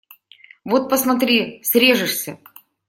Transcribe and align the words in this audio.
Вот, 0.63 0.89
посмотри, 0.89 1.61
срежешься!.. 1.63 2.39